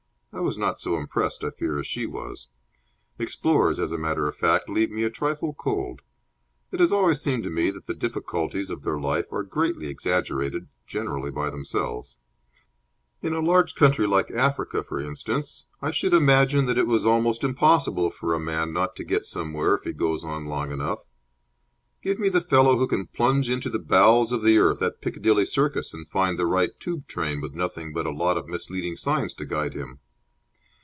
[0.33, 2.47] I was not so impressed, I fear, as she was.
[3.19, 6.01] Explorers, as a matter of fact, leave me a trifle cold.
[6.71, 10.69] It has always seemed to me that the difficulties of their life are greatly exaggerated
[10.87, 12.15] generally by themselves.
[13.21, 17.43] In a large country like Africa, for instance, I should imagine that it was almost
[17.43, 20.99] impossible for a man not to get somewhere if he goes on long enough.
[22.01, 25.45] Give me the fellow who can plunge into the bowels of the earth at Piccadilly
[25.45, 29.33] Circus and find the right Tube train with nothing but a lot of misleading signs
[29.33, 29.99] to guide him.